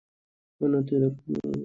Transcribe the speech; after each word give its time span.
অন্যথায় 0.61 0.99
রক্তক্ষরণ 1.03 1.39
হবে। 1.43 1.59